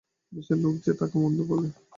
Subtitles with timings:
[0.31, 1.67] বিশ্বের লোকে যে তাকে মন্দ বলে।